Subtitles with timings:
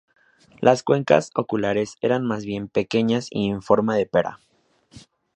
[0.61, 4.39] Las cuencas oculares eran más bien pequeñas y en forma de pera.